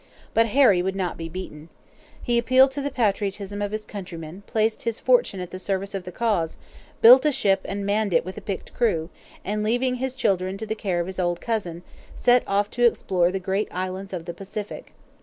[0.33, 1.69] But Harry would not be beaten.
[2.23, 6.05] He appealed to the patriotism of his countrymen, placed his fortune at the service of
[6.05, 6.57] the cause,
[7.01, 9.11] built a ship, and manned it with a picked crew,
[9.45, 11.83] and leaving his children to the care of his old cousin
[12.15, 14.93] set off to explore the great islands of the Pacific.